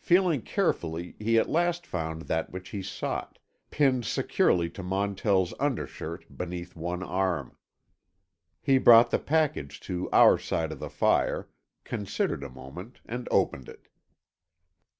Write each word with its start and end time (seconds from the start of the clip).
Feeling 0.00 0.42
carefully 0.42 1.14
he 1.20 1.38
at 1.38 1.48
last 1.48 1.86
found 1.86 2.22
that 2.22 2.50
which 2.50 2.70
he 2.70 2.82
sought, 2.82 3.38
pinned 3.70 4.04
securely 4.04 4.68
to 4.70 4.82
Montell's 4.82 5.54
undershirt, 5.60 6.24
beneath 6.36 6.74
one 6.74 7.04
arm. 7.04 7.56
He 8.60 8.78
brought 8.78 9.12
the 9.12 9.20
package 9.20 9.78
to 9.82 10.10
our 10.10 10.38
side 10.38 10.72
of 10.72 10.80
the 10.80 10.90
fire, 10.90 11.50
considered 11.84 12.42
a 12.42 12.50
moment 12.50 12.98
and 13.06 13.28
opened 13.30 13.68
it. 13.68 13.86